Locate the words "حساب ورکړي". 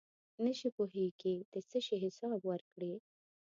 2.03-2.93